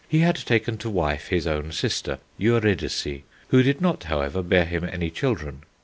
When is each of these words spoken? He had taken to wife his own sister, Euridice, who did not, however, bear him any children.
He 0.09 0.21
had 0.21 0.35
taken 0.35 0.77
to 0.79 0.89
wife 0.89 1.27
his 1.27 1.45
own 1.45 1.71
sister, 1.71 2.17
Euridice, 2.39 3.21
who 3.49 3.61
did 3.61 3.81
not, 3.81 4.05
however, 4.05 4.41
bear 4.41 4.65
him 4.65 4.83
any 4.83 5.11
children. 5.11 5.61